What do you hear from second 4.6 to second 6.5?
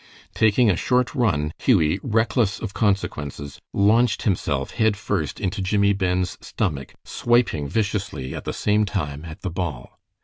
head first into Jimmie Ben's